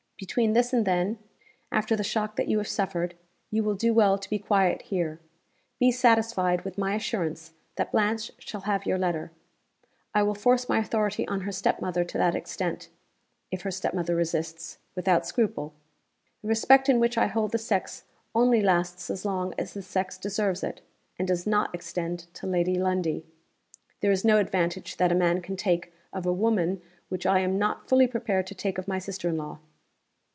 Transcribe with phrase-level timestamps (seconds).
[0.21, 1.17] Between this and then,
[1.71, 3.15] after the shock that you have suffered,
[3.49, 5.19] you will do well to be quiet here.
[5.79, 9.31] Be satisfied with my assurance that Blanche shall have your letter.
[10.13, 12.89] I will force my authority on her step mother to that extent
[13.49, 15.73] (if her step mother resists) without scruple.
[16.43, 18.03] The respect in which I hold the sex
[18.35, 20.81] only lasts as long as the sex deserves it
[21.17, 23.25] and does not extend to Lady Lundie.
[24.01, 26.79] There is no advantage that a man can take of a woman
[27.09, 29.57] which I am not fully prepared to take of my sister in law."